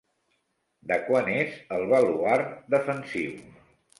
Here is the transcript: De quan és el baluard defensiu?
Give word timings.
De 0.91 0.97
quan 1.09 1.29
és 1.33 1.59
el 1.77 1.85
baluard 1.93 2.49
defensiu? 2.77 3.37